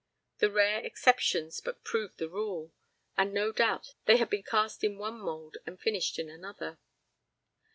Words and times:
The 0.39 0.49
rare 0.49 0.83
exceptions 0.83 1.59
but 1.61 1.83
proved 1.83 2.17
the 2.17 2.27
rule, 2.27 2.73
and 3.15 3.31
no 3.31 3.51
doubt 3.51 3.93
they 4.05 4.17
had 4.17 4.31
been 4.31 4.41
cast 4.41 4.83
in 4.83 4.97
one 4.97 5.19
mould 5.19 5.57
and 5.67 5.79
finished 5.79 6.17
in 6.17 6.27
another. 6.27 6.79